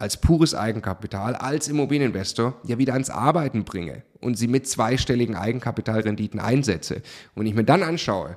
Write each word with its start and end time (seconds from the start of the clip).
als 0.00 0.16
pures 0.16 0.54
Eigenkapital, 0.54 1.36
als 1.36 1.68
Immobilieninvestor 1.68 2.54
ja 2.64 2.78
wieder 2.78 2.94
ans 2.94 3.10
Arbeiten 3.10 3.64
bringe 3.64 4.02
und 4.20 4.36
sie 4.36 4.48
mit 4.48 4.66
zweistelligen 4.66 5.36
Eigenkapitalrenditen 5.36 6.40
einsetze. 6.40 7.02
Und 7.34 7.46
ich 7.46 7.54
mir 7.54 7.64
dann 7.64 7.82
anschaue, 7.82 8.36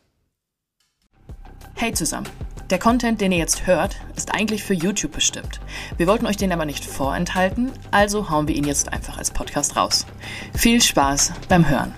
Hey 1.75 1.93
zusammen! 1.93 2.27
Der 2.69 2.79
Content, 2.79 3.19
den 3.19 3.33
ihr 3.33 3.37
jetzt 3.37 3.67
hört, 3.67 3.97
ist 4.15 4.33
eigentlich 4.33 4.63
für 4.63 4.73
YouTube 4.73 5.11
bestimmt. 5.11 5.59
Wir 5.97 6.07
wollten 6.07 6.25
euch 6.25 6.37
den 6.37 6.51
aber 6.53 6.65
nicht 6.65 6.85
vorenthalten, 6.85 7.71
also 7.91 8.29
hauen 8.29 8.47
wir 8.47 8.55
ihn 8.55 8.63
jetzt 8.63 8.93
einfach 8.93 9.17
als 9.17 9.31
Podcast 9.31 9.75
raus. 9.75 10.05
Viel 10.53 10.81
Spaß 10.81 11.33
beim 11.49 11.67
Hören! 11.67 11.93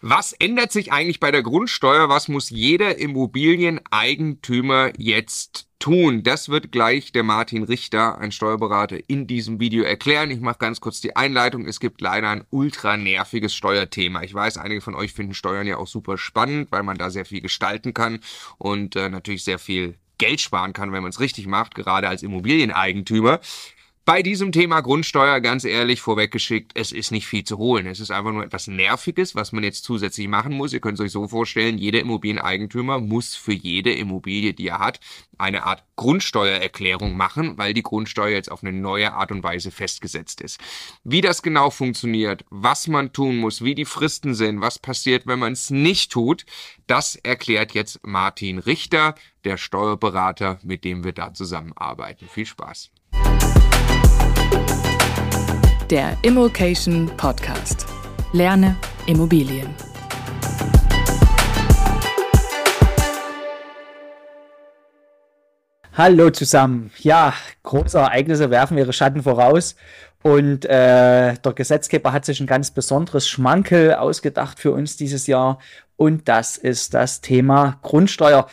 Was 0.00 0.32
ändert 0.32 0.72
sich 0.72 0.92
eigentlich 0.92 1.20
bei 1.20 1.30
der 1.30 1.42
Grundsteuer? 1.42 2.08
Was 2.08 2.28
muss 2.28 2.50
jeder 2.50 2.98
Immobilieneigentümer 2.98 4.92
jetzt 4.98 5.66
tun? 5.84 6.22
Das 6.22 6.48
wird 6.48 6.72
gleich 6.72 7.12
der 7.12 7.24
Martin 7.24 7.62
Richter, 7.62 8.16
ein 8.16 8.32
Steuerberater, 8.32 8.96
in 9.06 9.26
diesem 9.26 9.60
Video 9.60 9.84
erklären. 9.84 10.30
Ich 10.30 10.40
mache 10.40 10.56
ganz 10.56 10.80
kurz 10.80 11.02
die 11.02 11.14
Einleitung. 11.14 11.66
Es 11.66 11.78
gibt 11.78 12.00
leider 12.00 12.30
ein 12.30 12.44
ultra 12.48 12.96
nerviges 12.96 13.54
Steuerthema. 13.54 14.22
Ich 14.22 14.32
weiß, 14.32 14.56
einige 14.56 14.80
von 14.80 14.94
euch 14.94 15.12
finden 15.12 15.34
Steuern 15.34 15.66
ja 15.66 15.76
auch 15.76 15.86
super 15.86 16.16
spannend, 16.16 16.72
weil 16.72 16.84
man 16.84 16.96
da 16.96 17.10
sehr 17.10 17.26
viel 17.26 17.42
gestalten 17.42 17.92
kann 17.92 18.20
und 18.56 18.96
äh, 18.96 19.10
natürlich 19.10 19.44
sehr 19.44 19.58
viel 19.58 19.98
Geld 20.16 20.40
sparen 20.40 20.72
kann, 20.72 20.90
wenn 20.92 21.02
man 21.02 21.10
es 21.10 21.20
richtig 21.20 21.46
macht, 21.46 21.74
gerade 21.74 22.08
als 22.08 22.22
Immobilieneigentümer. 22.22 23.40
Bei 24.06 24.22
diesem 24.22 24.52
Thema 24.52 24.82
Grundsteuer, 24.82 25.40
ganz 25.40 25.64
ehrlich, 25.64 26.02
vorweggeschickt, 26.02 26.72
es 26.74 26.92
ist 26.92 27.10
nicht 27.10 27.26
viel 27.26 27.42
zu 27.42 27.56
holen. 27.56 27.86
Es 27.86 28.00
ist 28.00 28.10
einfach 28.10 28.32
nur 28.32 28.44
etwas 28.44 28.66
Nerviges, 28.66 29.34
was 29.34 29.52
man 29.52 29.64
jetzt 29.64 29.82
zusätzlich 29.82 30.28
machen 30.28 30.52
muss. 30.52 30.74
Ihr 30.74 30.80
könnt 30.80 30.98
es 30.98 31.04
euch 31.06 31.10
so 31.10 31.26
vorstellen, 31.26 31.78
jeder 31.78 32.00
Immobilieneigentümer 32.00 32.98
muss 32.98 33.34
für 33.34 33.54
jede 33.54 33.94
Immobilie, 33.94 34.52
die 34.52 34.68
er 34.68 34.78
hat, 34.78 35.00
eine 35.38 35.64
Art 35.64 35.84
Grundsteuererklärung 35.96 37.16
machen, 37.16 37.56
weil 37.56 37.72
die 37.72 37.82
Grundsteuer 37.82 38.28
jetzt 38.28 38.52
auf 38.52 38.62
eine 38.62 38.74
neue 38.74 39.14
Art 39.14 39.32
und 39.32 39.42
Weise 39.42 39.70
festgesetzt 39.70 40.42
ist. 40.42 40.60
Wie 41.02 41.22
das 41.22 41.40
genau 41.40 41.70
funktioniert, 41.70 42.44
was 42.50 42.88
man 42.88 43.14
tun 43.14 43.38
muss, 43.38 43.64
wie 43.64 43.74
die 43.74 43.86
Fristen 43.86 44.34
sind, 44.34 44.60
was 44.60 44.78
passiert, 44.78 45.26
wenn 45.26 45.38
man 45.38 45.54
es 45.54 45.70
nicht 45.70 46.12
tut, 46.12 46.44
das 46.86 47.16
erklärt 47.16 47.72
jetzt 47.72 48.00
Martin 48.06 48.58
Richter, 48.58 49.14
der 49.44 49.56
Steuerberater, 49.56 50.58
mit 50.62 50.84
dem 50.84 51.04
wir 51.04 51.12
da 51.12 51.32
zusammenarbeiten. 51.32 52.28
Viel 52.28 52.44
Spaß. 52.44 52.90
Der 55.90 56.16
Immokation 56.22 57.10
Podcast. 57.18 57.84
Lerne 58.32 58.74
Immobilien. 59.06 59.68
Hallo 65.92 66.30
zusammen. 66.30 66.90
Ja, 67.00 67.34
große 67.64 67.98
Ereignisse 67.98 68.48
werfen 68.48 68.78
ihre 68.78 68.94
Schatten 68.94 69.22
voraus. 69.22 69.76
Und 70.22 70.64
äh, 70.64 71.34
der 71.34 71.52
Gesetzgeber 71.54 72.14
hat 72.14 72.24
sich 72.24 72.40
ein 72.40 72.46
ganz 72.46 72.70
besonderes 72.70 73.28
Schmankel 73.28 73.92
ausgedacht 73.92 74.58
für 74.58 74.72
uns 74.72 74.96
dieses 74.96 75.26
Jahr. 75.26 75.58
Und 75.96 76.30
das 76.30 76.56
ist 76.56 76.94
das 76.94 77.20
Thema 77.20 77.78
Grundsteuer. 77.82 78.48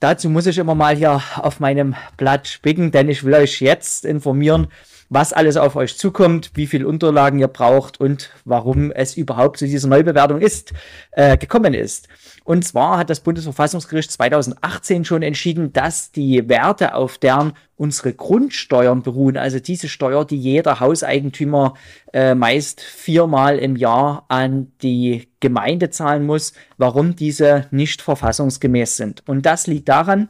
Dazu 0.00 0.28
muss 0.28 0.46
ich 0.46 0.58
immer 0.58 0.74
mal 0.74 0.96
hier 0.96 1.22
auf 1.36 1.60
meinem 1.60 1.94
Blatt 2.16 2.48
spicken, 2.48 2.90
denn 2.90 3.08
ich 3.08 3.22
will 3.22 3.34
euch 3.34 3.60
jetzt 3.60 4.04
informieren, 4.04 4.66
was 5.14 5.32
alles 5.32 5.56
auf 5.56 5.76
euch 5.76 5.96
zukommt, 5.96 6.50
wie 6.54 6.66
viel 6.66 6.84
Unterlagen 6.84 7.38
ihr 7.38 7.48
braucht 7.48 8.00
und 8.00 8.30
warum 8.44 8.90
es 8.90 9.16
überhaupt 9.16 9.58
zu 9.58 9.66
dieser 9.66 9.88
Neubewertung 9.88 10.40
ist, 10.40 10.72
äh, 11.12 11.38
gekommen 11.38 11.72
ist. 11.72 12.08
Und 12.42 12.64
zwar 12.64 12.98
hat 12.98 13.10
das 13.10 13.20
Bundesverfassungsgericht 13.20 14.10
2018 14.10 15.04
schon 15.04 15.22
entschieden, 15.22 15.72
dass 15.72 16.10
die 16.10 16.48
Werte, 16.48 16.94
auf 16.94 17.16
deren 17.16 17.52
unsere 17.76 18.12
Grundsteuern 18.12 19.02
beruhen, 19.02 19.36
also 19.36 19.60
diese 19.60 19.88
Steuer, 19.88 20.24
die 20.24 20.36
jeder 20.36 20.80
Hauseigentümer 20.80 21.74
äh, 22.12 22.34
meist 22.34 22.80
viermal 22.80 23.58
im 23.58 23.76
Jahr 23.76 24.26
an 24.28 24.72
die 24.82 25.28
Gemeinde 25.40 25.90
zahlen 25.90 26.26
muss, 26.26 26.52
warum 26.76 27.16
diese 27.16 27.66
nicht 27.70 28.02
verfassungsgemäß 28.02 28.96
sind. 28.96 29.22
Und 29.26 29.46
das 29.46 29.66
liegt 29.66 29.88
daran, 29.88 30.28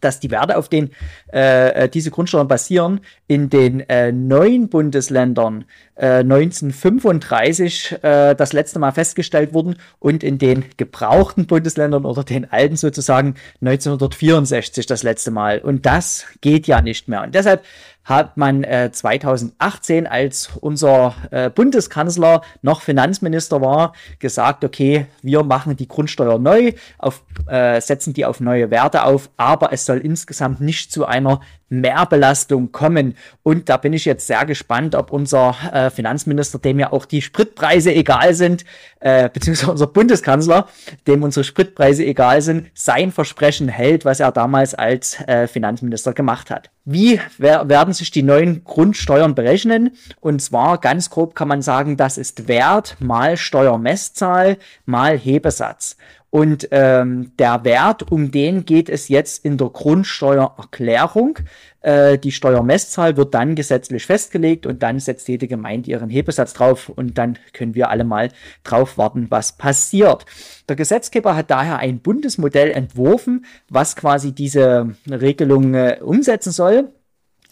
dass 0.00 0.20
die 0.20 0.30
Werte, 0.30 0.56
auf 0.56 0.68
denen 0.68 0.90
äh, 1.32 1.84
äh, 1.84 1.88
diese 1.88 2.10
Grundsteuern 2.10 2.48
basieren, 2.48 3.00
in 3.26 3.50
den 3.50 3.80
äh, 3.88 4.12
neuen 4.12 4.68
Bundesländern 4.68 5.64
äh, 5.96 6.20
1935 6.20 7.98
äh, 8.02 8.34
das 8.34 8.52
letzte 8.52 8.78
Mal 8.78 8.92
festgestellt 8.92 9.52
wurden 9.52 9.76
und 9.98 10.22
in 10.22 10.38
den 10.38 10.64
gebrauchten 10.76 11.46
Bundesländern 11.46 12.04
oder 12.04 12.24
den 12.24 12.50
alten 12.50 12.76
sozusagen 12.76 13.34
1964 13.60 14.86
das 14.86 15.02
letzte 15.02 15.30
Mal. 15.30 15.58
Und 15.58 15.86
das 15.86 16.26
geht 16.40 16.66
ja 16.66 16.80
nicht 16.80 17.08
mehr. 17.08 17.22
Und 17.22 17.34
deshalb 17.34 17.64
hat 18.04 18.36
man 18.36 18.64
äh, 18.64 18.90
2018, 18.92 20.06
als 20.06 20.50
unser 20.60 21.14
äh, 21.30 21.50
Bundeskanzler 21.50 22.42
noch 22.62 22.80
Finanzminister 22.80 23.60
war, 23.60 23.92
gesagt, 24.18 24.64
okay, 24.64 25.06
wir 25.22 25.42
machen 25.44 25.76
die 25.76 25.88
Grundsteuer 25.88 26.38
neu, 26.38 26.72
auf, 26.98 27.22
äh, 27.46 27.80
setzen 27.80 28.14
die 28.14 28.24
auf 28.24 28.40
neue 28.40 28.70
Werte 28.70 29.04
auf, 29.04 29.30
aber 29.36 29.72
es 29.72 29.86
soll 29.86 29.98
insgesamt 29.98 30.60
nicht 30.60 30.92
zu 30.92 31.06
einer 31.06 31.40
Mehrbelastung 31.70 32.72
kommen. 32.72 33.16
Und 33.42 33.68
da 33.68 33.78
bin 33.78 33.94
ich 33.94 34.04
jetzt 34.04 34.26
sehr 34.26 34.44
gespannt, 34.44 34.94
ob 34.94 35.12
unser 35.12 35.56
äh, 35.72 35.90
Finanzminister, 35.90 36.58
dem 36.58 36.78
ja 36.78 36.92
auch 36.92 37.06
die 37.06 37.22
Spritpreise 37.22 37.94
egal 37.94 38.34
sind, 38.34 38.64
äh, 39.00 39.30
beziehungsweise 39.30 39.70
unser 39.72 39.86
Bundeskanzler, 39.86 40.68
dem 41.06 41.22
unsere 41.22 41.44
Spritpreise 41.44 42.04
egal 42.04 42.42
sind, 42.42 42.70
sein 42.74 43.12
Versprechen 43.12 43.68
hält, 43.68 44.04
was 44.04 44.20
er 44.20 44.32
damals 44.32 44.74
als 44.74 45.18
äh, 45.26 45.46
Finanzminister 45.46 46.12
gemacht 46.12 46.50
hat. 46.50 46.70
Wie 46.84 47.20
werden 47.38 47.92
sich 47.92 48.10
die 48.10 48.22
neuen 48.22 48.64
Grundsteuern 48.64 49.34
berechnen? 49.34 49.90
Und 50.18 50.42
zwar 50.42 50.78
ganz 50.78 51.08
grob 51.10 51.34
kann 51.34 51.46
man 51.46 51.62
sagen, 51.62 51.96
das 51.96 52.18
ist 52.18 52.48
Wert 52.48 52.96
mal 52.98 53.36
Steuermesszahl 53.36 54.56
mal 54.86 55.16
Hebesatz. 55.16 55.96
Und 56.30 56.68
ähm, 56.70 57.32
der 57.40 57.64
Wert, 57.64 58.10
um 58.12 58.30
den 58.30 58.64
geht 58.64 58.88
es 58.88 59.08
jetzt 59.08 59.44
in 59.44 59.58
der 59.58 59.68
Grundsteuererklärung. 59.68 61.40
Äh, 61.80 62.18
die 62.18 62.30
Steuermesszahl 62.30 63.16
wird 63.16 63.34
dann 63.34 63.56
gesetzlich 63.56 64.06
festgelegt 64.06 64.64
und 64.64 64.80
dann 64.84 65.00
setzt 65.00 65.26
jede 65.26 65.48
Gemeinde 65.48 65.90
ihren 65.90 66.08
Hebesatz 66.08 66.52
drauf 66.52 66.88
und 66.88 67.18
dann 67.18 67.36
können 67.52 67.74
wir 67.74 67.90
alle 67.90 68.04
mal 68.04 68.28
drauf 68.62 68.96
warten, 68.96 69.26
was 69.30 69.56
passiert. 69.58 70.24
Der 70.68 70.76
Gesetzgeber 70.76 71.34
hat 71.34 71.50
daher 71.50 71.78
ein 71.80 71.98
Bundesmodell 71.98 72.70
entworfen, 72.70 73.44
was 73.68 73.96
quasi 73.96 74.30
diese 74.32 74.94
Regelung 75.10 75.74
äh, 75.74 75.98
umsetzen 76.00 76.52
soll. 76.52 76.92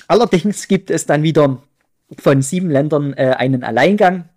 Allerdings 0.06 0.68
gibt 0.68 0.90
es 0.90 1.04
dann 1.04 1.24
wieder 1.24 1.58
von 2.16 2.42
sieben 2.42 2.70
Ländern 2.70 3.12
äh, 3.14 3.34
einen 3.36 3.64
Alleingang 3.64 4.28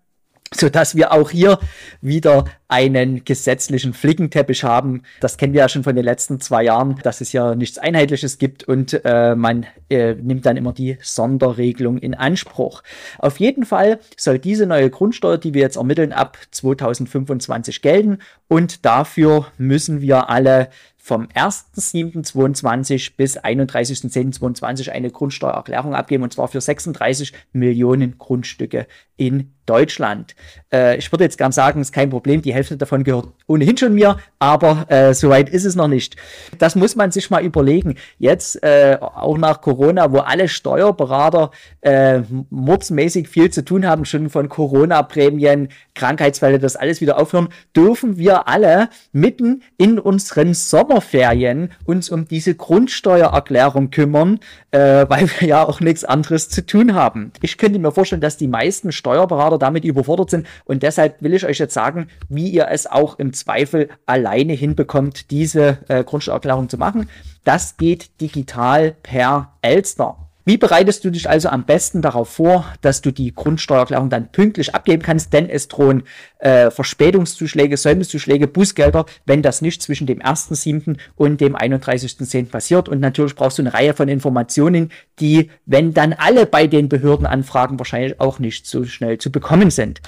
so 0.53 0.69
dass 0.69 0.95
wir 0.95 1.13
auch 1.13 1.29
hier 1.29 1.59
wieder 2.01 2.45
einen 2.67 3.23
gesetzlichen 3.23 3.93
Flickenteppich 3.93 4.63
haben. 4.63 5.03
Das 5.19 5.37
kennen 5.37 5.53
wir 5.53 5.61
ja 5.61 5.69
schon 5.69 5.83
von 5.83 5.95
den 5.95 6.03
letzten 6.03 6.39
zwei 6.39 6.63
Jahren, 6.63 6.97
dass 7.03 7.21
es 7.21 7.31
ja 7.31 7.55
nichts 7.55 7.77
Einheitliches 7.77 8.37
gibt 8.37 8.65
und 8.65 9.01
äh, 9.05 9.35
man 9.35 9.65
äh, 9.89 10.13
nimmt 10.15 10.45
dann 10.45 10.57
immer 10.57 10.73
die 10.73 10.97
Sonderregelung 11.01 11.97
in 11.97 12.13
Anspruch. 12.13 12.83
Auf 13.17 13.39
jeden 13.39 13.65
Fall 13.65 13.99
soll 14.17 14.39
diese 14.39 14.65
neue 14.65 14.89
Grundsteuer, 14.89 15.37
die 15.37 15.53
wir 15.53 15.61
jetzt 15.61 15.77
ermitteln, 15.77 16.11
ab 16.11 16.37
2025 16.51 17.81
gelten 17.81 18.19
und 18.47 18.85
dafür 18.85 19.47
müssen 19.57 20.01
wir 20.01 20.29
alle 20.29 20.69
vom 20.97 21.27
1.7.22 21.27 23.13
bis 23.17 23.39
31.10.22 23.39 24.89
eine 24.89 25.09
Grundsteuererklärung 25.09 25.95
abgeben 25.95 26.23
und 26.23 26.33
zwar 26.33 26.47
für 26.47 26.61
36 26.61 27.33
Millionen 27.53 28.19
Grundstücke 28.19 28.85
in 29.17 29.53
Deutschland. 29.65 30.35
Äh, 30.71 30.97
ich 30.97 31.11
würde 31.11 31.23
jetzt 31.23 31.37
gern 31.37 31.51
sagen, 31.51 31.81
ist 31.81 31.91
kein 31.91 32.09
Problem, 32.09 32.41
die 32.41 32.53
Hälfte 32.53 32.77
davon 32.77 33.03
gehört 33.03 33.27
ohnehin 33.47 33.77
schon 33.77 33.93
mir, 33.93 34.17
aber 34.39 34.85
äh, 34.89 35.13
soweit 35.13 35.49
ist 35.49 35.65
es 35.65 35.75
noch 35.75 35.87
nicht. 35.87 36.15
Das 36.57 36.75
muss 36.75 36.95
man 36.95 37.11
sich 37.11 37.29
mal 37.29 37.43
überlegen. 37.43 37.95
Jetzt, 38.17 38.63
äh, 38.63 38.97
auch 38.99 39.37
nach 39.37 39.61
Corona, 39.61 40.11
wo 40.11 40.19
alle 40.19 40.47
Steuerberater 40.47 41.51
äh, 41.81 42.21
mordsmäßig 42.49 43.27
viel 43.27 43.49
zu 43.49 43.63
tun 43.63 43.85
haben, 43.85 44.05
schon 44.05 44.29
von 44.29 44.49
Corona-Prämien, 44.49 45.69
Krankheitsfälle, 45.95 46.59
das 46.59 46.75
alles 46.75 47.01
wieder 47.01 47.19
aufhören, 47.19 47.49
dürfen 47.75 48.17
wir 48.17 48.47
alle 48.47 48.89
mitten 49.11 49.63
in 49.77 49.99
unseren 49.99 50.53
Sommerferien 50.53 51.71
uns 51.85 52.09
um 52.09 52.27
diese 52.27 52.55
Grundsteuererklärung 52.55 53.91
kümmern, 53.91 54.39
äh, 54.71 55.05
weil 55.07 55.29
wir 55.39 55.47
ja 55.47 55.67
auch 55.67 55.79
nichts 55.79 56.03
anderes 56.03 56.49
zu 56.49 56.65
tun 56.65 56.93
haben. 56.93 57.31
Ich 57.41 57.57
könnte 57.57 57.79
mir 57.79 57.91
vorstellen, 57.91 58.21
dass 58.21 58.37
die 58.37 58.47
meisten 58.47 58.91
Steuerberater 58.91 59.50
damit 59.57 59.85
überfordert 59.85 60.29
sind 60.29 60.47
und 60.65 60.83
deshalb 60.83 61.21
will 61.21 61.33
ich 61.33 61.45
euch 61.45 61.57
jetzt 61.57 61.73
sagen, 61.73 62.07
wie 62.29 62.49
ihr 62.49 62.67
es 62.69 62.87
auch 62.87 63.19
im 63.19 63.33
Zweifel 63.33 63.89
alleine 64.05 64.53
hinbekommt, 64.53 65.31
diese 65.31 65.79
äh, 65.87 66.03
Grundsteuererklärung 66.03 66.69
zu 66.69 66.77
machen. 66.77 67.09
Das 67.43 67.77
geht 67.77 68.21
digital 68.21 68.95
per 69.03 69.53
Elster. 69.61 70.20
Wie 70.43 70.57
bereitest 70.57 71.05
du 71.05 71.11
dich 71.11 71.29
also 71.29 71.49
am 71.49 71.65
besten 71.65 72.01
darauf 72.01 72.29
vor, 72.29 72.65
dass 72.81 73.01
du 73.01 73.11
die 73.11 73.33
Grundsteuererklärung 73.33 74.09
dann 74.09 74.31
pünktlich 74.31 74.73
abgeben 74.73 75.03
kannst? 75.03 75.33
Denn 75.33 75.49
es 75.49 75.67
drohen 75.67 76.03
äh, 76.39 76.71
Verspätungszuschläge, 76.71 77.77
Säumniszuschläge, 77.77 78.47
Bußgelder, 78.47 79.05
wenn 79.25 79.41
das 79.41 79.61
nicht 79.61 79.83
zwischen 79.83 80.07
dem 80.07 80.19
1.7. 80.19 80.97
und 81.15 81.41
dem 81.41 81.55
31.10. 81.55 82.49
passiert. 82.49 82.89
Und 82.89 82.99
natürlich 82.99 83.35
brauchst 83.35 83.59
du 83.59 83.61
eine 83.61 83.73
Reihe 83.73 83.93
von 83.93 84.07
Informationen, 84.07 84.91
die, 85.19 85.51
wenn 85.65 85.93
dann 85.93 86.13
alle 86.13 86.45
bei 86.45 86.67
den 86.67 86.89
Behörden 86.89 87.27
anfragen, 87.27 87.77
wahrscheinlich 87.77 88.19
auch 88.19 88.39
nicht 88.39 88.65
so 88.65 88.83
schnell 88.85 89.19
zu 89.19 89.31
bekommen 89.31 89.69
sind. 89.69 90.01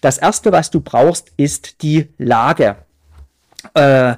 Das 0.00 0.18
Erste, 0.18 0.52
was 0.52 0.70
du 0.70 0.80
brauchst, 0.80 1.32
ist 1.36 1.82
die 1.82 2.08
Lage. 2.16 2.76
Äh, 3.74 4.14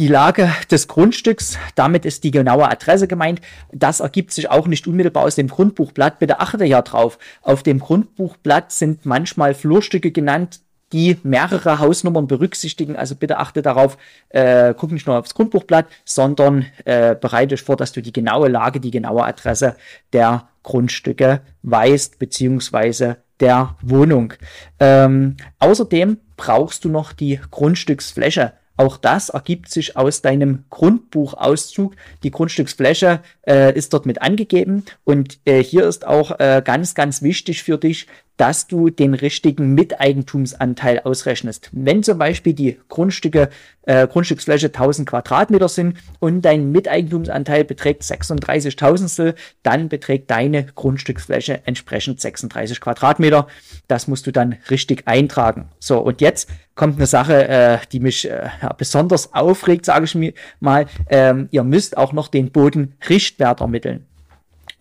die 0.00 0.08
Lage 0.08 0.50
des 0.70 0.88
Grundstücks, 0.88 1.58
damit 1.74 2.06
ist 2.06 2.24
die 2.24 2.30
genaue 2.30 2.70
Adresse 2.70 3.06
gemeint. 3.06 3.42
Das 3.70 4.00
ergibt 4.00 4.32
sich 4.32 4.50
auch 4.50 4.66
nicht 4.66 4.86
unmittelbar 4.86 5.24
aus 5.24 5.34
dem 5.34 5.48
Grundbuchblatt. 5.48 6.18
Bitte 6.18 6.40
achte 6.40 6.64
ja 6.64 6.80
drauf. 6.80 7.18
Auf 7.42 7.62
dem 7.62 7.80
Grundbuchblatt 7.80 8.72
sind 8.72 9.04
manchmal 9.04 9.52
Flurstücke 9.52 10.10
genannt, 10.10 10.60
die 10.94 11.18
mehrere 11.22 11.80
Hausnummern 11.80 12.26
berücksichtigen. 12.26 12.96
Also 12.96 13.14
bitte 13.14 13.36
achte 13.36 13.60
darauf, 13.60 13.98
äh, 14.30 14.72
guck 14.74 14.90
nicht 14.90 15.06
nur 15.06 15.18
aufs 15.18 15.34
Grundbuchblatt, 15.34 15.84
sondern 16.06 16.64
äh, 16.86 17.14
bereite 17.14 17.56
dich 17.56 17.62
vor, 17.62 17.76
dass 17.76 17.92
du 17.92 18.00
die 18.00 18.12
genaue 18.12 18.48
Lage, 18.48 18.80
die 18.80 18.90
genaue 18.90 19.24
Adresse 19.24 19.76
der 20.14 20.48
Grundstücke 20.62 21.42
weißt, 21.62 22.18
beziehungsweise 22.18 23.18
der 23.38 23.76
Wohnung. 23.82 24.32
Ähm, 24.78 25.36
außerdem 25.58 26.16
brauchst 26.38 26.86
du 26.86 26.88
noch 26.88 27.12
die 27.12 27.38
Grundstücksfläche. 27.50 28.54
Auch 28.80 28.96
das 28.96 29.28
ergibt 29.28 29.68
sich 29.68 29.98
aus 29.98 30.22
deinem 30.22 30.64
Grundbuchauszug. 30.70 31.96
Die 32.22 32.30
Grundstücksfläche 32.30 33.20
äh, 33.46 33.76
ist 33.76 33.92
dort 33.92 34.06
mit 34.06 34.22
angegeben 34.22 34.86
und 35.04 35.38
äh, 35.44 35.62
hier 35.62 35.84
ist 35.84 36.06
auch 36.06 36.40
äh, 36.40 36.62
ganz, 36.64 36.94
ganz 36.94 37.20
wichtig 37.20 37.62
für 37.62 37.76
dich, 37.76 38.06
dass 38.40 38.66
du 38.66 38.88
den 38.88 39.12
richtigen 39.12 39.74
Miteigentumsanteil 39.74 41.00
ausrechnest. 41.00 41.68
Wenn 41.72 42.02
zum 42.02 42.16
Beispiel 42.16 42.54
die 42.54 42.80
Grundstücke, 42.88 43.50
äh, 43.82 44.08
Grundstücksfläche 44.08 44.72
1000 44.72 45.06
Quadratmeter 45.06 45.68
sind 45.68 45.98
und 46.20 46.40
dein 46.40 46.72
Miteigentumsanteil 46.72 47.64
beträgt 47.64 48.02
36 48.02 48.76
Tausendstel, 48.76 49.34
dann 49.62 49.90
beträgt 49.90 50.30
deine 50.30 50.64
Grundstücksfläche 50.64 51.60
entsprechend 51.66 52.22
36 52.22 52.80
Quadratmeter. 52.80 53.46
Das 53.88 54.08
musst 54.08 54.26
du 54.26 54.32
dann 54.32 54.56
richtig 54.70 55.02
eintragen. 55.06 55.68
So, 55.78 55.98
und 55.98 56.22
jetzt 56.22 56.48
kommt 56.74 56.96
eine 56.96 57.06
Sache, 57.06 57.46
äh, 57.46 57.78
die 57.92 58.00
mich 58.00 58.26
äh, 58.26 58.48
ja, 58.62 58.72
besonders 58.72 59.34
aufregt, 59.34 59.84
sage 59.84 60.06
ich 60.06 60.14
mir 60.14 60.32
mal. 60.60 60.86
Ähm, 61.10 61.48
ihr 61.50 61.62
müsst 61.62 61.98
auch 61.98 62.14
noch 62.14 62.28
den 62.28 62.52
Bodenrichtwert 62.52 63.60
ermitteln. 63.60 64.06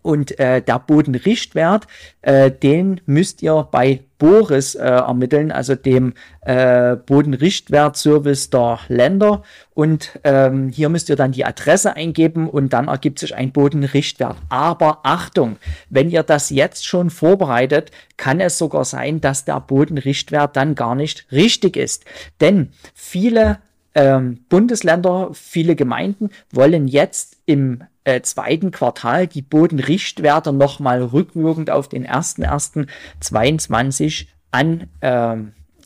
Und 0.09 0.39
äh, 0.39 0.63
der 0.63 0.79
Bodenrichtwert, 0.79 1.85
äh, 2.23 2.49
den 2.49 2.99
müsst 3.05 3.43
ihr 3.43 3.67
bei 3.69 3.99
Boris 4.17 4.73
äh, 4.73 4.79
ermitteln, 4.79 5.51
also 5.51 5.75
dem 5.75 6.15
äh, 6.41 6.95
Bodenrichtwertservice 6.95 8.49
der 8.49 8.79
Länder. 8.87 9.43
Und 9.75 10.19
ähm, 10.23 10.69
hier 10.69 10.89
müsst 10.89 11.09
ihr 11.09 11.15
dann 11.15 11.31
die 11.31 11.45
Adresse 11.45 11.95
eingeben 11.95 12.49
und 12.49 12.73
dann 12.73 12.87
ergibt 12.87 13.19
sich 13.19 13.35
ein 13.35 13.51
Bodenrichtwert. 13.51 14.37
Aber 14.49 15.01
Achtung, 15.03 15.57
wenn 15.91 16.09
ihr 16.09 16.23
das 16.23 16.49
jetzt 16.49 16.87
schon 16.87 17.11
vorbereitet, 17.11 17.91
kann 18.17 18.39
es 18.39 18.57
sogar 18.57 18.85
sein, 18.85 19.21
dass 19.21 19.45
der 19.45 19.59
Bodenrichtwert 19.59 20.55
dann 20.55 20.73
gar 20.73 20.95
nicht 20.95 21.27
richtig 21.31 21.77
ist. 21.77 22.03
Denn 22.41 22.69
viele 22.95 23.59
ähm, 23.93 24.39
Bundesländer, 24.49 25.29
viele 25.33 25.75
Gemeinden 25.75 26.29
wollen 26.51 26.87
jetzt 26.87 27.38
im 27.49 27.83
äh, 28.03 28.21
zweiten 28.21 28.69
Quartal 28.69 29.25
die 29.25 29.41
Bodenrichtwerte 29.41 30.53
nochmal 30.53 31.01
rückwirkend 31.01 31.71
auf 31.71 31.89
den 31.89 32.07
1.1.22 32.07 34.27
an, 34.51 34.87
äh, 35.01 35.37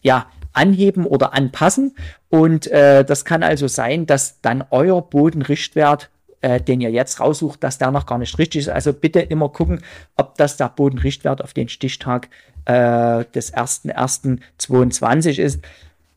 ja, 0.01 0.25
anheben 0.51 1.05
oder 1.05 1.33
anpassen. 1.33 1.95
Und 2.27 2.67
äh, 2.67 3.05
das 3.05 3.23
kann 3.23 3.43
also 3.43 3.69
sein, 3.69 4.05
dass 4.05 4.41
dann 4.41 4.65
euer 4.71 5.01
Bodenrichtwert 5.01 6.09
äh, 6.41 6.59
den 6.59 6.81
ihr 6.81 6.91
jetzt 6.91 7.21
raussucht, 7.21 7.63
dass 7.63 7.77
der 7.77 7.91
noch 7.91 8.05
gar 8.05 8.17
nicht 8.17 8.37
richtig 8.37 8.63
ist. 8.63 8.69
Also 8.69 8.91
bitte 8.91 9.21
immer 9.21 9.47
gucken, 9.47 9.79
ob 10.17 10.35
das 10.35 10.57
der 10.57 10.67
Bodenrichtwert 10.67 11.41
auf 11.41 11.53
den 11.53 11.69
Stichtag 11.69 12.27
äh, 12.65 13.23
des 13.33 13.53
1.1.22 13.53 15.39
ist. 15.39 15.61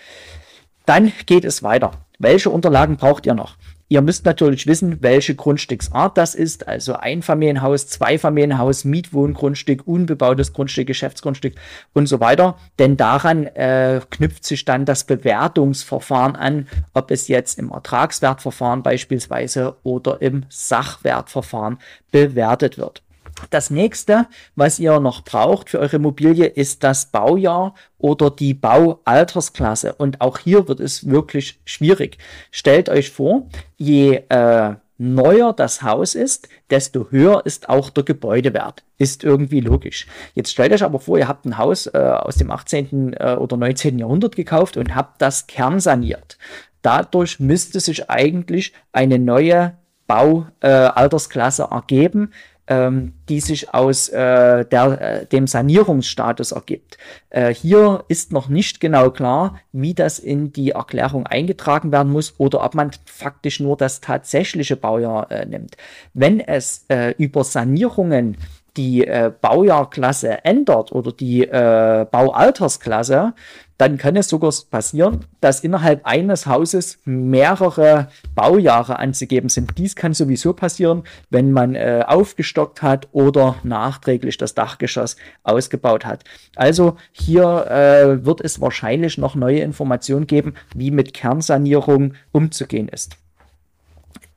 Dann 0.87 1.13
geht 1.27 1.45
es 1.45 1.63
weiter. 1.63 1.93
Welche 2.19 2.51
Unterlagen 2.51 2.97
braucht 2.97 3.27
ihr 3.27 3.35
noch? 3.35 3.57
Ihr 3.93 4.03
müsst 4.03 4.25
natürlich 4.25 4.69
wissen, 4.69 5.03
welche 5.03 5.35
Grundstücksart 5.35 6.17
das 6.17 6.37
ist, 6.37 6.69
also 6.69 6.95
Einfamilienhaus, 6.95 7.89
Zweifamilienhaus, 7.89 8.85
Mietwohngrundstück, 8.85 9.85
unbebautes 9.85 10.53
Grundstück, 10.53 10.87
Geschäftsgrundstück 10.87 11.57
und 11.93 12.07
so 12.07 12.21
weiter. 12.21 12.57
Denn 12.79 12.97
daran 12.97 13.47
äh, 13.47 14.01
knüpft 14.09 14.45
sich 14.45 14.65
dann 14.65 14.85
das 14.85 15.03
Bewertungsverfahren 15.03 16.37
an, 16.37 16.69
ob 16.95 17.11
es 17.11 17.27
jetzt 17.27 17.59
im 17.59 17.73
Ertragswertverfahren 17.73 18.85
beispielsweise 18.85 19.75
oder 19.83 20.23
im 20.23 20.45
Sachwertverfahren 20.49 21.79
bewertet 22.13 22.79
wird. 22.79 23.03
Das 23.49 23.71
nächste, 23.71 24.27
was 24.57 24.79
ihr 24.79 25.01
noch 25.01 25.25
braucht 25.25 25.71
für 25.71 25.79
eure 25.79 25.97
Immobilie, 25.97 26.47
ist 26.47 26.85
das 26.85 27.07
Baujahr 27.07 27.75
oder 27.99 28.31
die 28.31 28.55
Baualtersklasse. 28.55 29.95
Und 29.95 30.21
auch 30.21 30.39
hier 30.39 30.69
wird 30.69 30.81
es 30.81 31.09
wirklich 31.09 31.61
schwierig. 31.65 32.19
Stellt 32.51 32.89
euch 32.89 33.11
vor, 33.11 33.49
je 33.77 34.23
äh, 34.29 34.75
neuer 35.01 35.55
das 35.55 35.83
Haus 35.83 36.15
ist, 36.15 36.49
desto 36.69 37.11
höher 37.11 37.47
ist 37.47 37.69
auch 37.71 37.89
der 37.89 38.05
Gebäudewert. 38.05 38.85
Ist 38.99 39.25
irgendwie 39.25 39.61
logisch. 39.61 40.07
Jetzt 40.35 40.51
stellt 40.51 40.73
euch 40.73 40.83
aber 40.83 41.01
vor, 41.01 41.19
ihr 41.19 41.27
habt 41.27 41.47
ein 41.47 41.57
Haus 41.57 41.87
äh, 41.87 41.99
aus 41.99 42.37
dem 42.37 42.51
18. 42.51 43.15
Äh, 43.15 43.37
oder 43.37 43.57
19. 43.57 43.99
Jahrhundert 43.99 44.37
gekauft 44.37 44.77
und 44.77 44.95
habt 44.95 45.23
das 45.23 45.47
kernsaniert. 45.47 46.37
Dadurch 46.83 47.41
müsste 47.41 47.81
sich 47.81 48.11
eigentlich 48.11 48.75
eine 48.93 49.19
neue 49.19 49.75
Baualtersklasse 50.07 51.69
äh, 51.71 51.75
ergeben, 51.75 52.33
ähm, 52.71 53.15
die 53.29 53.41
sich 53.41 53.75
aus 53.75 54.09
äh, 54.09 54.65
der, 54.65 55.01
äh, 55.01 55.27
dem 55.27 55.49
Sanierungsstatus 55.49 56.53
ergibt. 56.53 56.99
Äh, 57.29 57.53
hier 57.53 58.05
ist 58.07 58.33
noch 58.33 58.49
nicht 58.49 58.81
genau 58.81 59.11
klar, 59.11 59.61
wie 59.73 59.93
das 59.93 60.21
in 60.21 60.53
die 60.53 60.71
Erklärung 60.71 61.27
eingetragen 61.27 61.91
werden 61.91 62.13
muss 62.13 62.35
oder 62.39 62.65
ob 62.65 62.77
man 62.77 62.93
faktisch 63.05 63.59
nur 63.59 63.77
das 63.77 64.01
tatsächliche 64.01 64.77
Baujahr 64.77 65.31
äh, 65.33 65.47
nimmt. 65.47 65.77
Wenn 66.15 66.39
es 66.39 66.85
äh, 66.89 67.13
über 67.19 67.43
Sanierungen 67.43 68.37
die 68.77 69.07
äh, 69.07 69.33
Baujahrklasse 69.41 70.45
ändert 70.45 70.93
oder 70.93 71.13
die 71.13 71.43
äh, 71.43 72.07
Baualtersklasse, 72.11 73.35
dann 73.81 73.97
kann 73.97 74.15
es 74.15 74.29
sogar 74.29 74.53
passieren, 74.71 75.25
dass 75.41 75.61
innerhalb 75.61 76.05
eines 76.05 76.47
Hauses 76.47 76.99
mehrere 77.07 78.09
Baujahre 78.35 78.99
anzugeben 78.99 79.49
sind. 79.49 79.79
Dies 79.79 79.97
kann 79.97 80.13
sowieso 80.13 80.53
passieren, 80.53 81.05
wenn 81.31 81.51
man 81.51 81.75
äh, 81.75 82.05
aufgestockt 82.07 82.83
hat 82.83 83.09
oder 83.13 83.57
nachträglich 83.63 84.37
das 84.37 84.55
Dachgeschoss 84.55 85.17
ausgebaut 85.45 86.05
hat. 86.05 86.25
Also 86.57 86.97
hier 87.13 87.67
äh, 87.71 88.27
wird 88.27 88.43
es 88.43 88.61
wahrscheinlich 88.61 89.17
noch 89.17 89.35
neue 89.35 89.61
Informationen 89.61 90.27
geben, 90.27 90.57
wie 90.75 90.91
mit 90.91 91.15
Kernsanierung 91.15 92.13
umzugehen 92.33 92.89
ist. 92.89 93.17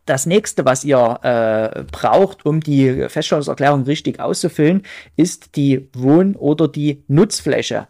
Das 0.05 0.25
nächste, 0.25 0.65
was 0.65 0.83
ihr 0.83 1.19
äh, 1.23 1.83
braucht, 1.91 2.45
um 2.45 2.59
die 2.59 3.07
Feststellungserklärung 3.07 3.83
richtig 3.83 4.19
auszufüllen, 4.19 4.83
ist 5.15 5.55
die 5.55 5.87
Wohn- 5.93 6.35
oder 6.35 6.67
die 6.67 7.03
Nutzfläche. 7.07 7.87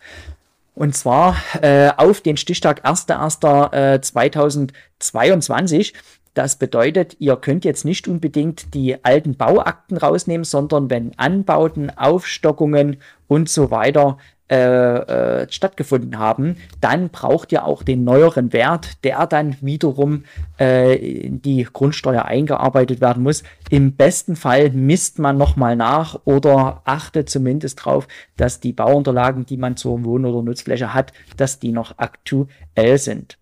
Und 0.75 0.95
zwar 0.95 1.35
äh, 1.61 1.89
auf 1.97 2.21
den 2.21 2.37
Stichtag 2.37 2.85
1.1.2022. 2.85 5.79
Äh, 5.79 5.85
das 6.33 6.57
bedeutet, 6.57 7.17
ihr 7.19 7.35
könnt 7.35 7.63
jetzt 7.63 7.85
nicht 7.85 8.07
unbedingt 8.07 8.73
die 8.73 8.97
alten 9.03 9.35
Bauakten 9.35 9.97
rausnehmen, 9.97 10.43
sondern 10.43 10.89
wenn 10.89 11.11
Anbauten, 11.17 11.95
Aufstockungen 11.95 12.97
und 13.27 13.49
so 13.49 13.69
weiter 13.69 14.17
äh, 14.49 15.43
äh, 15.43 15.47
stattgefunden 15.49 16.19
haben, 16.19 16.57
dann 16.81 17.09
braucht 17.09 17.51
ihr 17.53 17.65
auch 17.65 17.81
den 17.81 18.03
neueren 18.03 18.51
Wert, 18.51 19.03
der 19.03 19.25
dann 19.25 19.55
wiederum 19.61 20.25
äh, 20.59 20.95
in 20.95 21.41
die 21.41 21.63
Grundsteuer 21.63 22.25
eingearbeitet 22.25 22.99
werden 22.99 23.23
muss. 23.23 23.43
Im 23.69 23.95
besten 23.95 24.35
Fall 24.35 24.71
misst 24.71 25.17
man 25.17 25.37
nochmal 25.37 25.75
nach 25.75 26.19
oder 26.25 26.81
achtet 26.83 27.29
zumindest 27.29 27.79
darauf, 27.79 28.07
dass 28.35 28.59
die 28.59 28.73
Bauunterlagen, 28.73 29.45
die 29.45 29.57
man 29.57 29.77
zur 29.77 30.03
Wohn- 30.03 30.25
oder 30.25 30.41
Nutzfläche 30.41 30.93
hat, 30.93 31.13
dass 31.37 31.59
die 31.59 31.71
noch 31.71 31.93
aktuell 31.97 32.97
sind. 32.97 33.37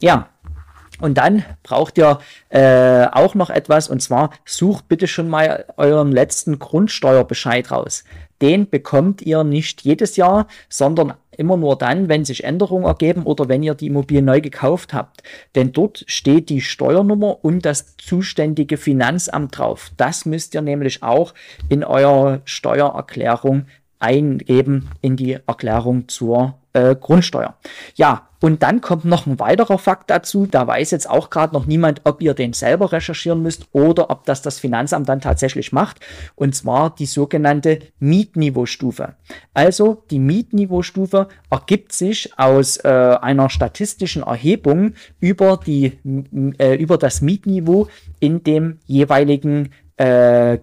Ja, 0.00 0.30
und 1.00 1.18
dann 1.18 1.44
braucht 1.62 1.98
ihr 1.98 2.20
äh, 2.48 3.06
auch 3.12 3.34
noch 3.34 3.50
etwas, 3.50 3.88
und 3.88 4.00
zwar 4.00 4.30
sucht 4.44 4.88
bitte 4.88 5.06
schon 5.06 5.28
mal 5.28 5.66
euren 5.76 6.10
letzten 6.10 6.58
Grundsteuerbescheid 6.58 7.70
raus. 7.70 8.04
Den 8.42 8.68
bekommt 8.68 9.22
ihr 9.22 9.44
nicht 9.44 9.82
jedes 9.82 10.16
Jahr, 10.16 10.46
sondern 10.68 11.14
immer 11.36 11.56
nur 11.56 11.76
dann, 11.76 12.08
wenn 12.08 12.24
sich 12.24 12.44
Änderungen 12.44 12.84
ergeben 12.84 13.22
oder 13.24 13.48
wenn 13.48 13.62
ihr 13.62 13.74
die 13.74 13.86
Immobilie 13.86 14.22
neu 14.22 14.40
gekauft 14.40 14.94
habt. 14.94 15.22
Denn 15.54 15.72
dort 15.72 16.04
steht 16.06 16.48
die 16.48 16.60
Steuernummer 16.60 17.44
und 17.44 17.64
das 17.64 17.96
zuständige 17.96 18.76
Finanzamt 18.76 19.58
drauf. 19.58 19.90
Das 19.96 20.24
müsst 20.24 20.54
ihr 20.54 20.62
nämlich 20.62 21.02
auch 21.02 21.34
in 21.68 21.84
eurer 21.84 22.40
Steuererklärung 22.44 23.66
eingeben 23.98 24.90
in 25.00 25.16
die 25.16 25.38
Erklärung 25.46 26.08
zur 26.08 26.54
äh, 26.72 26.94
Grundsteuer. 26.94 27.56
Ja, 27.94 28.28
und 28.40 28.62
dann 28.62 28.80
kommt 28.80 29.04
noch 29.06 29.26
ein 29.26 29.40
weiterer 29.40 29.78
Fakt 29.78 30.10
dazu. 30.10 30.46
Da 30.46 30.66
weiß 30.66 30.90
jetzt 30.90 31.08
auch 31.08 31.30
gerade 31.30 31.54
noch 31.54 31.66
niemand, 31.66 32.02
ob 32.04 32.20
ihr 32.20 32.34
den 32.34 32.52
selber 32.52 32.92
recherchieren 32.92 33.42
müsst 33.42 33.66
oder 33.72 34.10
ob 34.10 34.24
das 34.26 34.42
das 34.42 34.58
Finanzamt 34.58 35.08
dann 35.08 35.20
tatsächlich 35.20 35.72
macht. 35.72 36.00
Und 36.34 36.54
zwar 36.54 36.94
die 36.94 37.06
sogenannte 37.06 37.78
Mietniveaustufe. 37.98 39.14
Also 39.54 40.04
die 40.10 40.18
Mietniveaustufe 40.18 41.28
ergibt 41.50 41.92
sich 41.92 42.38
aus 42.38 42.76
äh, 42.76 42.88
einer 42.88 43.48
statistischen 43.48 44.22
Erhebung 44.22 44.92
über, 45.18 45.58
die, 45.64 45.98
äh, 46.58 46.74
über 46.76 46.98
das 46.98 47.22
Mietniveau 47.22 47.88
in 48.20 48.44
dem 48.44 48.78
jeweiligen 48.86 49.70
äh, 49.96 50.58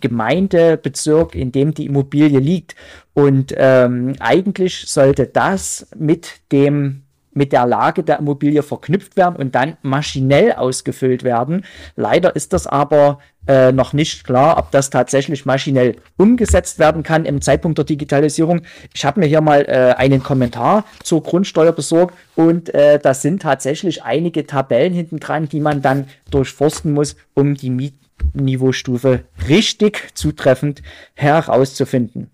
Gemeindebezirk, 0.00 1.34
in 1.34 1.52
dem 1.52 1.74
die 1.74 1.86
Immobilie 1.86 2.38
liegt. 2.38 2.74
Und 3.14 3.54
ähm, 3.56 4.14
eigentlich 4.20 4.84
sollte 4.86 5.26
das 5.26 5.86
mit 5.96 6.40
dem 6.52 7.02
mit 7.36 7.52
der 7.52 7.66
Lage 7.66 8.02
der 8.02 8.18
Immobilie 8.18 8.62
verknüpft 8.62 9.16
werden 9.16 9.36
und 9.36 9.54
dann 9.54 9.76
maschinell 9.82 10.52
ausgefüllt 10.52 11.22
werden. 11.22 11.64
Leider 11.94 12.34
ist 12.34 12.54
das 12.54 12.66
aber 12.66 13.18
äh, 13.46 13.72
noch 13.72 13.92
nicht 13.92 14.24
klar, 14.24 14.58
ob 14.58 14.70
das 14.70 14.88
tatsächlich 14.90 15.44
maschinell 15.44 15.96
umgesetzt 16.16 16.78
werden 16.78 17.02
kann 17.02 17.26
im 17.26 17.42
Zeitpunkt 17.42 17.76
der 17.76 17.84
Digitalisierung. 17.84 18.62
Ich 18.94 19.04
habe 19.04 19.20
mir 19.20 19.26
hier 19.26 19.42
mal 19.42 19.66
äh, 19.68 19.94
einen 19.98 20.22
Kommentar 20.22 20.84
zur 21.02 21.22
Grundsteuer 21.22 21.72
besorgt 21.72 22.14
und 22.34 22.74
äh, 22.74 22.98
da 22.98 23.12
sind 23.12 23.42
tatsächlich 23.42 24.02
einige 24.02 24.46
Tabellen 24.46 24.94
hinten 24.94 25.20
dran, 25.20 25.48
die 25.48 25.60
man 25.60 25.82
dann 25.82 26.08
durchforsten 26.30 26.92
muss, 26.92 27.16
um 27.34 27.54
die 27.54 27.70
Miet 27.70 27.94
Niveaustufe 28.32 29.24
richtig 29.48 30.10
zutreffend 30.14 30.82
herauszufinden. 31.14 32.30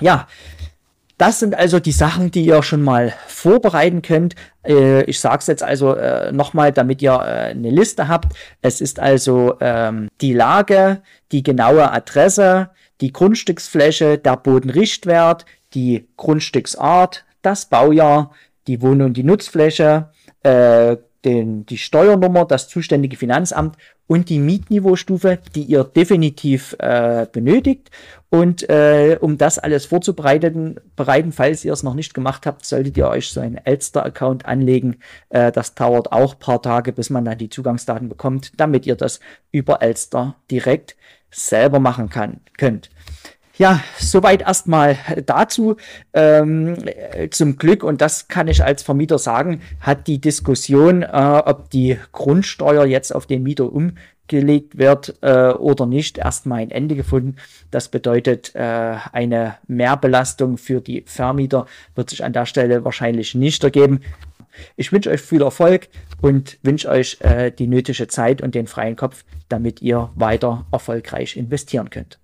Ja, 0.00 0.28
das 1.20 1.38
sind 1.38 1.54
also 1.54 1.80
die 1.80 1.92
Sachen, 1.92 2.30
die 2.30 2.46
ihr 2.46 2.62
schon 2.62 2.82
mal 2.82 3.12
vorbereiten 3.26 4.00
könnt. 4.00 4.36
Äh, 4.64 5.02
ich 5.02 5.20
sage 5.20 5.40
es 5.40 5.48
jetzt 5.48 5.62
also 5.62 5.94
äh, 5.94 6.32
nochmal, 6.32 6.72
damit 6.72 7.02
ihr 7.02 7.12
äh, 7.12 7.50
eine 7.50 7.68
Liste 7.68 8.08
habt. 8.08 8.32
Es 8.62 8.80
ist 8.80 8.98
also 8.98 9.56
ähm, 9.60 10.08
die 10.22 10.32
Lage, 10.32 11.02
die 11.30 11.42
genaue 11.42 11.92
Adresse, 11.92 12.70
die 13.02 13.12
Grundstücksfläche, 13.12 14.16
der 14.16 14.38
Bodenrichtwert, 14.38 15.44
die 15.74 16.08
Grundstücksart, 16.16 17.26
das 17.42 17.66
Baujahr, 17.66 18.30
die 18.66 18.80
Wohn- 18.80 19.02
und 19.02 19.14
die 19.14 19.24
Nutzfläche, 19.24 20.08
äh, 20.42 20.96
den, 21.24 21.66
die 21.66 21.78
Steuernummer, 21.78 22.44
das 22.44 22.68
zuständige 22.68 23.16
Finanzamt 23.16 23.76
und 24.06 24.28
die 24.28 24.38
Mietniveaustufe, 24.38 25.38
die 25.54 25.62
ihr 25.62 25.84
definitiv 25.84 26.74
äh, 26.78 27.26
benötigt. 27.30 27.90
Und 28.28 28.68
äh, 28.68 29.18
um 29.20 29.38
das 29.38 29.58
alles 29.58 29.86
vorzubereiten, 29.86 30.80
bereiten, 30.96 31.32
falls 31.32 31.64
ihr 31.64 31.72
es 31.72 31.82
noch 31.82 31.94
nicht 31.94 32.14
gemacht 32.14 32.46
habt, 32.46 32.64
solltet 32.64 32.96
ihr 32.96 33.08
euch 33.08 33.30
so 33.30 33.40
einen 33.40 33.56
Elster-Account 33.56 34.46
anlegen. 34.46 34.96
Äh, 35.28 35.52
das 35.52 35.74
dauert 35.74 36.12
auch 36.12 36.38
paar 36.38 36.62
Tage, 36.62 36.92
bis 36.92 37.10
man 37.10 37.24
dann 37.24 37.38
die 37.38 37.50
Zugangsdaten 37.50 38.08
bekommt, 38.08 38.52
damit 38.56 38.86
ihr 38.86 38.96
das 38.96 39.20
über 39.52 39.82
Elster 39.82 40.36
direkt 40.50 40.96
selber 41.30 41.80
machen 41.80 42.08
kann, 42.08 42.40
könnt. 42.56 42.90
Ja, 43.60 43.84
soweit 43.98 44.40
erstmal 44.40 44.96
dazu. 45.26 45.76
Ähm, 46.14 46.78
zum 47.30 47.58
Glück, 47.58 47.84
und 47.84 48.00
das 48.00 48.26
kann 48.26 48.48
ich 48.48 48.64
als 48.64 48.82
Vermieter 48.82 49.18
sagen, 49.18 49.60
hat 49.80 50.06
die 50.06 50.18
Diskussion, 50.18 51.02
äh, 51.02 51.42
ob 51.44 51.68
die 51.68 51.98
Grundsteuer 52.12 52.86
jetzt 52.86 53.14
auf 53.14 53.26
den 53.26 53.42
Mieter 53.42 53.70
umgelegt 53.70 54.78
wird 54.78 55.18
äh, 55.20 55.50
oder 55.50 55.84
nicht, 55.84 56.16
erstmal 56.16 56.60
ein 56.60 56.70
Ende 56.70 56.96
gefunden. 56.96 57.36
Das 57.70 57.90
bedeutet, 57.90 58.54
äh, 58.54 58.96
eine 59.12 59.56
Mehrbelastung 59.66 60.56
für 60.56 60.80
die 60.80 61.02
Vermieter 61.02 61.66
wird 61.94 62.08
sich 62.08 62.24
an 62.24 62.32
der 62.32 62.46
Stelle 62.46 62.86
wahrscheinlich 62.86 63.34
nicht 63.34 63.62
ergeben. 63.62 64.00
Ich 64.76 64.90
wünsche 64.90 65.10
euch 65.10 65.20
viel 65.20 65.42
Erfolg 65.42 65.88
und 66.22 66.58
wünsche 66.62 66.88
euch 66.88 67.18
äh, 67.20 67.50
die 67.50 67.66
nötige 67.66 68.08
Zeit 68.08 68.40
und 68.40 68.54
den 68.54 68.66
freien 68.66 68.96
Kopf, 68.96 69.22
damit 69.50 69.82
ihr 69.82 70.08
weiter 70.14 70.64
erfolgreich 70.72 71.36
investieren 71.36 71.90
könnt. 71.90 72.19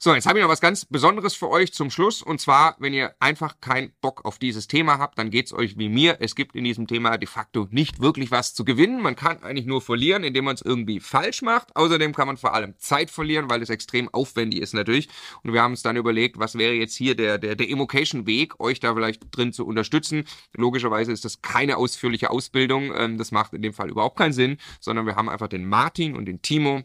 So, 0.00 0.14
jetzt 0.14 0.28
habe 0.28 0.38
ich 0.38 0.44
noch 0.44 0.48
was 0.48 0.60
ganz 0.60 0.84
Besonderes 0.84 1.34
für 1.34 1.48
euch 1.48 1.72
zum 1.72 1.90
Schluss. 1.90 2.22
Und 2.22 2.40
zwar, 2.40 2.76
wenn 2.78 2.94
ihr 2.94 3.16
einfach 3.18 3.60
keinen 3.60 3.90
Bock 4.00 4.24
auf 4.24 4.38
dieses 4.38 4.68
Thema 4.68 4.98
habt, 4.98 5.18
dann 5.18 5.30
geht's 5.30 5.52
euch 5.52 5.76
wie 5.76 5.88
mir. 5.88 6.18
Es 6.20 6.36
gibt 6.36 6.54
in 6.54 6.62
diesem 6.62 6.86
Thema 6.86 7.18
de 7.18 7.26
facto 7.26 7.66
nicht 7.72 8.00
wirklich 8.00 8.30
was 8.30 8.54
zu 8.54 8.64
gewinnen. 8.64 9.02
Man 9.02 9.16
kann 9.16 9.42
eigentlich 9.42 9.66
nur 9.66 9.82
verlieren, 9.82 10.22
indem 10.22 10.44
man 10.44 10.54
es 10.54 10.62
irgendwie 10.62 11.00
falsch 11.00 11.42
macht. 11.42 11.74
Außerdem 11.74 12.14
kann 12.14 12.28
man 12.28 12.36
vor 12.36 12.54
allem 12.54 12.78
Zeit 12.78 13.10
verlieren, 13.10 13.50
weil 13.50 13.60
es 13.60 13.70
extrem 13.70 14.08
aufwendig 14.14 14.60
ist 14.60 14.72
natürlich. 14.72 15.08
Und 15.42 15.52
wir 15.52 15.62
haben 15.62 15.72
uns 15.72 15.82
dann 15.82 15.96
überlegt, 15.96 16.38
was 16.38 16.56
wäre 16.56 16.74
jetzt 16.74 16.94
hier 16.94 17.16
der, 17.16 17.38
der, 17.38 17.56
der 17.56 17.68
Immocation-Weg, 17.68 18.60
euch 18.60 18.78
da 18.78 18.94
vielleicht 18.94 19.36
drin 19.36 19.52
zu 19.52 19.66
unterstützen. 19.66 20.26
Logischerweise 20.54 21.10
ist 21.10 21.24
das 21.24 21.42
keine 21.42 21.76
ausführliche 21.76 22.30
Ausbildung. 22.30 22.92
Ähm, 22.94 23.18
das 23.18 23.32
macht 23.32 23.52
in 23.52 23.62
dem 23.62 23.72
Fall 23.72 23.90
überhaupt 23.90 24.16
keinen 24.16 24.32
Sinn, 24.32 24.58
sondern 24.78 25.06
wir 25.06 25.16
haben 25.16 25.28
einfach 25.28 25.48
den 25.48 25.66
Martin 25.66 26.14
und 26.14 26.26
den 26.26 26.40
Timo 26.40 26.84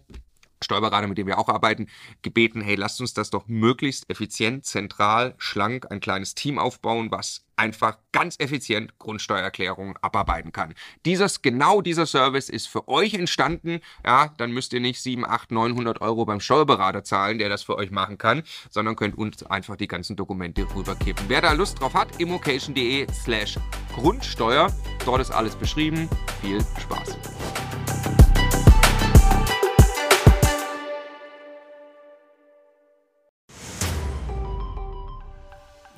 Steuerberater, 0.63 1.07
mit 1.07 1.17
dem 1.17 1.27
wir 1.27 1.39
auch 1.39 1.49
arbeiten, 1.49 1.87
gebeten, 2.21 2.61
hey, 2.61 2.75
lasst 2.75 3.01
uns 3.01 3.13
das 3.13 3.29
doch 3.29 3.47
möglichst 3.47 4.09
effizient, 4.09 4.65
zentral, 4.65 5.35
schlank, 5.37 5.91
ein 5.91 5.99
kleines 5.99 6.35
Team 6.35 6.59
aufbauen, 6.59 7.11
was 7.11 7.45
einfach 7.55 7.97
ganz 8.11 8.39
effizient 8.39 8.97
Grundsteuererklärungen 8.99 9.95
abarbeiten 10.01 10.51
kann. 10.51 10.73
Dieses, 11.05 11.41
genau 11.41 11.81
dieser 11.81 12.05
Service 12.05 12.49
ist 12.49 12.67
für 12.67 12.87
euch 12.87 13.13
entstanden. 13.13 13.79
Ja, 14.05 14.33
dann 14.37 14.51
müsst 14.51 14.73
ihr 14.73 14.79
nicht 14.79 15.01
7, 15.01 15.25
8, 15.25 15.51
900 15.51 16.01
Euro 16.01 16.25
beim 16.25 16.39
Steuerberater 16.39 17.03
zahlen, 17.03 17.37
der 17.37 17.49
das 17.49 17.63
für 17.63 17.77
euch 17.77 17.91
machen 17.91 18.17
kann, 18.17 18.43
sondern 18.69 18.95
könnt 18.95 19.17
uns 19.17 19.43
einfach 19.43 19.75
die 19.75 19.87
ganzen 19.87 20.15
Dokumente 20.15 20.65
rüberkippen. 20.73 21.25
Wer 21.27 21.41
da 21.41 21.53
Lust 21.53 21.79
drauf 21.79 21.93
hat, 21.93 22.19
immocation.de 22.19 23.07
slash 23.13 23.59
Grundsteuer. 23.93 24.71
Dort 25.05 25.21
ist 25.21 25.31
alles 25.31 25.55
beschrieben. 25.55 26.09
Viel 26.41 26.59
Spaß. 26.81 27.62